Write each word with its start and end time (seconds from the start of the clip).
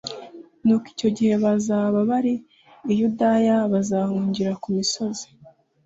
Nuko 0.63 0.87
icyo 0.93 1.09
gihe 1.15 1.31
abazaba 1.39 1.97
bari 2.09 2.33
i 2.91 2.93
Yudaya 2.99 3.57
bazahungire 3.71 4.51
ku 4.61 4.67
misozi, 4.77 5.25